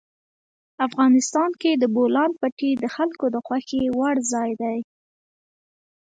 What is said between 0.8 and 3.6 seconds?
افغانستان کې د بولان پټي د خلکو د